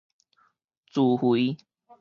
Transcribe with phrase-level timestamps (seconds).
[0.91, 1.57] 自肥